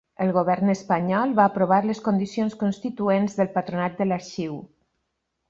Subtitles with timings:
[0.23, 4.59] El govern espanyol va aprovar les condicions constituents del patronat de l'arxiu.